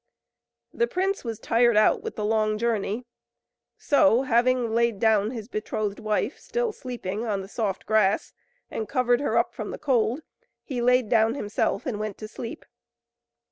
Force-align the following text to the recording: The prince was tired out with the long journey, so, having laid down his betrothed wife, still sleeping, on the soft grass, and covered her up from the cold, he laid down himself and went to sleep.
The 0.73 0.87
prince 0.87 1.23
was 1.23 1.37
tired 1.39 1.77
out 1.77 2.01
with 2.01 2.15
the 2.15 2.25
long 2.25 2.57
journey, 2.57 3.05
so, 3.77 4.23
having 4.23 4.73
laid 4.73 4.97
down 4.97 5.29
his 5.29 5.47
betrothed 5.47 5.99
wife, 5.99 6.39
still 6.39 6.71
sleeping, 6.71 7.23
on 7.23 7.41
the 7.41 7.47
soft 7.47 7.85
grass, 7.85 8.33
and 8.71 8.89
covered 8.89 9.19
her 9.21 9.37
up 9.37 9.53
from 9.53 9.69
the 9.69 9.77
cold, 9.77 10.21
he 10.63 10.81
laid 10.81 11.07
down 11.07 11.35
himself 11.35 11.85
and 11.85 11.99
went 11.99 12.17
to 12.17 12.27
sleep. 12.27 12.65